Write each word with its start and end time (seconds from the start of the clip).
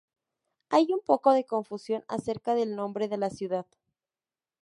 Hay 0.69 0.91
un 0.91 0.99
poco 1.01 1.31
de 1.31 1.45
confusión 1.45 2.03
acerca 2.07 2.55
del 2.55 2.75
nombre 2.75 3.07
de 3.07 3.17
la 3.19 3.29
ciudad. 3.29 3.67